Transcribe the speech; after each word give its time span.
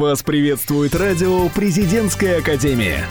Вас 0.00 0.22
приветствует 0.22 0.94
радио 0.94 1.50
«Президентская 1.50 2.38
академия». 2.38 3.04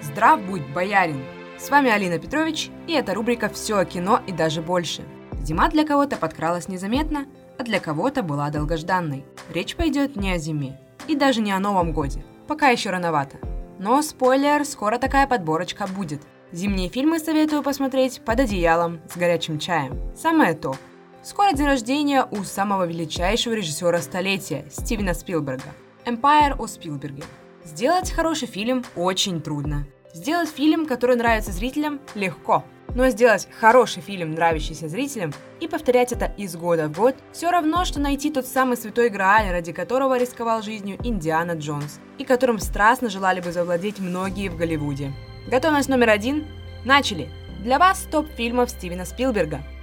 Здрав 0.00 0.40
будь, 0.40 0.66
боярин! 0.68 1.22
С 1.58 1.68
вами 1.68 1.90
Алина 1.90 2.18
Петрович, 2.18 2.70
и 2.86 2.94
это 2.94 3.12
рубрика 3.12 3.50
«Все 3.50 3.76
о 3.76 3.84
кино 3.84 4.22
и 4.26 4.32
даже 4.32 4.62
больше». 4.62 5.02
Зима 5.42 5.68
для 5.68 5.84
кого-то 5.84 6.16
подкралась 6.16 6.68
незаметно, 6.68 7.26
а 7.58 7.62
для 7.62 7.78
кого-то 7.78 8.22
была 8.22 8.48
долгожданной. 8.48 9.26
Речь 9.52 9.76
пойдет 9.76 10.16
не 10.16 10.32
о 10.32 10.38
зиме, 10.38 10.80
и 11.08 11.14
даже 11.14 11.42
не 11.42 11.52
о 11.52 11.58
Новом 11.58 11.92
годе. 11.92 12.24
Пока 12.46 12.70
еще 12.70 12.88
рановато. 12.88 13.36
Но, 13.78 14.00
спойлер, 14.00 14.64
скоро 14.64 14.96
такая 14.96 15.26
подборочка 15.26 15.86
будет. 15.86 16.22
Зимние 16.52 16.88
фильмы 16.88 17.18
советую 17.18 17.62
посмотреть 17.62 18.22
под 18.24 18.40
одеялом 18.40 19.02
с 19.12 19.18
горячим 19.18 19.58
чаем. 19.58 20.00
Самое 20.16 20.54
то– 20.54 20.74
Скоро 21.22 21.52
день 21.52 21.66
рождения 21.66 22.24
у 22.30 22.44
самого 22.44 22.86
величайшего 22.86 23.54
режиссера 23.54 24.00
столетия 24.00 24.64
Стивена 24.70 25.14
Спилберга. 25.14 25.74
«Empire» 26.06 26.54
о 26.56 26.66
Спилберге. 26.68 27.24
Сделать 27.64 28.12
хороший 28.12 28.46
фильм 28.46 28.84
очень 28.94 29.42
трудно. 29.42 29.84
Сделать 30.14 30.48
фильм, 30.48 30.86
который 30.86 31.16
нравится 31.16 31.50
зрителям, 31.50 32.00
легко. 32.14 32.64
Но 32.94 33.08
сделать 33.10 33.48
хороший 33.60 34.00
фильм, 34.00 34.32
нравящийся 34.32 34.88
зрителям, 34.88 35.34
и 35.60 35.66
повторять 35.66 36.12
это 36.12 36.32
из 36.38 36.56
года 36.56 36.86
в 36.86 36.96
год, 36.96 37.16
все 37.32 37.50
равно, 37.50 37.84
что 37.84 38.00
найти 38.00 38.30
тот 38.30 38.46
самый 38.46 38.76
святой 38.76 39.10
Грааль, 39.10 39.50
ради 39.50 39.72
которого 39.72 40.18
рисковал 40.18 40.62
жизнью 40.62 40.98
Индиана 41.02 41.52
Джонс, 41.52 42.00
и 42.16 42.24
которым 42.24 42.60
страстно 42.60 43.10
желали 43.10 43.40
бы 43.40 43.52
завладеть 43.52 43.98
многие 43.98 44.48
в 44.48 44.56
Голливуде. 44.56 45.12
Готовность 45.48 45.88
номер 45.88 46.10
один? 46.10 46.46
Начали! 46.84 47.28
Для 47.60 47.78
вас 47.78 48.06
топ 48.10 48.26
фильмов 48.36 48.70
Стивена 48.70 49.04
Спилберга– 49.04 49.60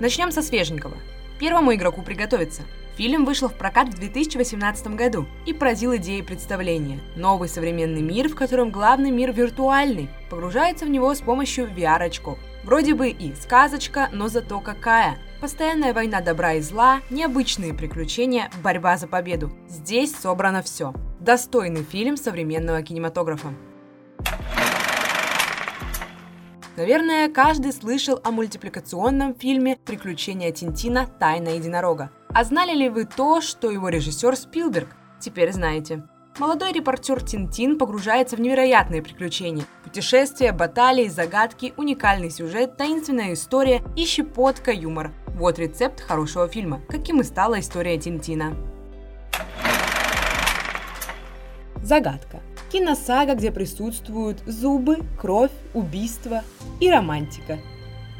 Начнем 0.00 0.32
со 0.32 0.40
свеженького. 0.40 0.96
Первому 1.38 1.74
игроку 1.74 2.00
приготовиться. 2.02 2.62
Фильм 2.96 3.26
вышел 3.26 3.48
в 3.48 3.54
прокат 3.54 3.88
в 3.88 3.98
2018 3.98 4.88
году 4.88 5.26
и 5.46 5.52
поразил 5.52 5.94
идеей 5.96 6.22
представления. 6.22 7.00
Новый 7.16 7.48
современный 7.48 8.00
мир, 8.00 8.28
в 8.28 8.34
котором 8.34 8.70
главный 8.70 9.10
мир 9.10 9.32
виртуальный, 9.32 10.08
погружается 10.30 10.86
в 10.86 10.90
него 10.90 11.14
с 11.14 11.20
помощью 11.20 11.66
VR-очков. 11.66 12.38
Вроде 12.64 12.94
бы 12.94 13.08
и 13.08 13.34
сказочка, 13.34 14.08
но 14.12 14.28
зато 14.28 14.60
какая. 14.60 15.18
Постоянная 15.40 15.94
война 15.94 16.20
добра 16.20 16.54
и 16.54 16.60
зла, 16.60 17.00
необычные 17.10 17.74
приключения, 17.74 18.50
борьба 18.62 18.96
за 18.96 19.06
победу. 19.06 19.52
Здесь 19.68 20.14
собрано 20.14 20.62
все. 20.62 20.94
Достойный 21.20 21.84
фильм 21.84 22.16
современного 22.16 22.82
кинематографа. 22.82 23.48
Наверное, 26.80 27.28
каждый 27.28 27.74
слышал 27.74 28.20
о 28.24 28.30
мультипликационном 28.30 29.34
фильме 29.34 29.76
«Приключения 29.84 30.50
Тинтина. 30.50 31.06
Тайна 31.18 31.50
единорога». 31.50 32.10
А 32.30 32.42
знали 32.42 32.72
ли 32.72 32.88
вы 32.88 33.04
то, 33.04 33.42
что 33.42 33.70
его 33.70 33.90
режиссер 33.90 34.34
Спилберг? 34.34 34.88
Теперь 35.20 35.52
знаете. 35.52 36.04
Молодой 36.38 36.72
репортер 36.72 37.22
Тинтин 37.22 37.76
погружается 37.76 38.36
в 38.36 38.40
невероятные 38.40 39.02
приключения. 39.02 39.66
Путешествия, 39.84 40.52
баталии, 40.52 41.08
загадки, 41.08 41.74
уникальный 41.76 42.30
сюжет, 42.30 42.78
таинственная 42.78 43.34
история 43.34 43.82
и 43.94 44.06
щепотка 44.06 44.72
юмора. 44.72 45.12
Вот 45.26 45.58
рецепт 45.58 46.00
хорошего 46.00 46.48
фильма, 46.48 46.80
каким 46.88 47.20
и 47.20 47.24
стала 47.24 47.60
история 47.60 47.98
Тинтина. 47.98 48.56
Загадка. 51.82 52.40
Киносага, 52.70 53.34
где 53.34 53.50
присутствуют 53.50 54.42
зубы, 54.46 54.98
кровь, 55.18 55.50
убийство 55.74 56.42
и 56.78 56.90
романтика. 56.90 57.58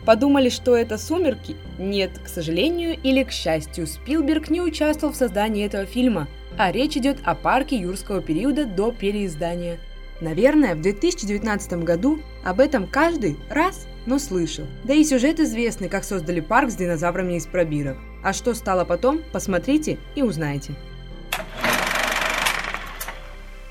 Подумали, 0.05 0.49
что 0.49 0.75
это 0.77 0.99
«Сумерки»? 0.99 1.57
Нет, 1.79 2.19
к 2.19 2.29
сожалению 2.29 2.99
или 3.01 3.23
к 3.23 3.31
счастью, 3.31 3.87
Спилберг 3.87 4.51
не 4.51 4.61
участвовал 4.61 5.13
в 5.13 5.17
создании 5.17 5.67
этого 5.67 5.85
фильма, 5.85 6.27
а 6.59 6.73
речь 6.73 6.97
идет 6.97 7.19
о 7.25 7.35
парке 7.35 7.77
юрского 7.77 8.21
периода 8.21 8.65
до 8.65 8.93
переиздания. 8.93 9.79
Наверное, 10.21 10.75
в 10.75 10.81
2019 10.81 11.85
году 11.85 12.19
об 12.45 12.61
этом 12.61 12.87
каждый 12.87 13.37
раз, 13.49 13.87
но 14.07 14.19
слышал. 14.19 14.67
Да 14.85 14.95
и 14.95 15.05
сюжет 15.05 15.39
известный, 15.41 15.89
как 15.89 16.05
создали 16.05 16.41
парк 16.41 16.71
с 16.71 16.77
динозаврами 16.77 17.35
из 17.35 17.47
пробирок. 17.47 17.97
А 18.23 18.33
что 18.33 18.55
стало 18.55 18.85
потом, 18.85 19.21
посмотрите 19.33 19.99
и 20.15 20.23
узнаете. 20.23 20.75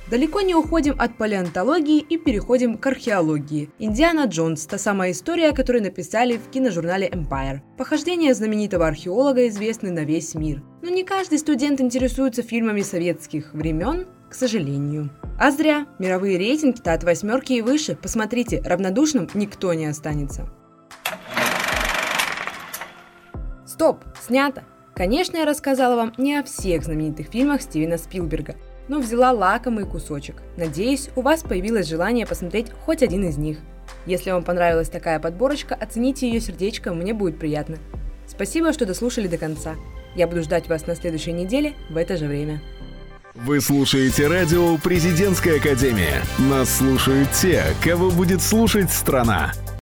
Далеко 0.10 0.42
не 0.42 0.56
уходим 0.56 0.96
от 0.98 1.16
палеонтологии 1.18 2.00
и 2.00 2.18
переходим 2.18 2.80
к 2.80 2.88
археологии. 2.88 3.70
Индиана 3.78 4.26
Джонс– 4.26 4.66
та 4.68 4.80
самая 4.80 5.12
история, 5.12 5.52
которую 5.52 5.84
написали 5.84 6.38
в 6.38 6.50
киножурнале 6.50 7.08
Empire. 7.08 7.60
Похождения 7.78 8.34
знаменитого 8.34 8.88
археолога 8.88 9.48
известны 9.48 9.92
на 9.92 10.04
весь 10.06 10.34
мир. 10.34 10.64
Но 10.82 10.90
не 10.90 11.04
каждый 11.04 11.38
студент 11.38 11.80
интересуется 11.80 12.42
фильмами 12.42 12.82
советских 12.82 13.54
времен, 13.54 14.08
к 14.32 14.34
сожалению. 14.34 15.12
А 15.40 15.52
зря. 15.52 15.86
Мировые 16.00 16.40
рейтинги-то 16.40 16.94
от 16.94 17.04
восьмерки 17.04 17.54
и 17.54 17.62
выше. 17.62 17.96
Посмотрите, 17.96 18.64
равнодушным 18.66 19.30
никто 19.36 19.76
не 19.76 19.86
останется. 19.86 20.50
Стоп, 23.68 24.04
снято. 24.20 24.64
Конечно, 24.96 25.38
я 25.38 25.46
рассказала 25.46 25.96
вам 25.96 26.14
не 26.18 26.36
о 26.36 26.44
всех 26.44 26.84
знаменитых 26.84 27.28
фильмах 27.28 27.62
Стивена 27.62 28.00
Спилберга– 28.00 28.56
но 28.90 29.00
взяла 29.00 29.32
лакомый 29.32 29.86
кусочек. 29.86 30.36
Надеюсь, 30.58 31.10
у 31.16 31.22
вас 31.22 31.44
появилось 31.44 31.88
желание 31.88 32.26
посмотреть 32.26 32.72
хоть 32.86 33.02
один 33.02 33.24
из 33.30 33.38
них. 33.38 33.60
Если 34.06 34.32
вам 34.32 34.44
понравилась 34.44 34.90
такая 34.90 35.20
подборочка, 35.20 35.76
оцените 35.76 36.28
ее 36.28 36.42
сердечком, 36.42 36.98
мне 36.98 37.14
будет 37.14 37.40
приятно. 37.40 37.78
Спасибо, 38.28 38.74
что 38.74 38.86
дослушали 38.86 39.28
до 39.28 39.38
конца. 39.38 39.76
Я 40.16 40.28
буду 40.28 40.44
ждать 40.44 40.68
вас 40.68 40.88
на 40.88 40.96
следующей 40.96 41.32
неделе 41.32 41.74
в 41.90 41.96
это 41.96 42.18
же 42.18 42.26
время. 42.26 42.62
Вы 43.36 43.62
слушаете 43.62 44.28
радио 44.28 44.78
«Президентская 44.78 45.58
академия». 45.58 46.24
Нас 46.38 46.78
слушают 46.78 47.32
те, 47.32 47.64
кого 47.84 48.10
будет 48.10 48.42
слушать 48.42 48.92
страна. 48.92 49.54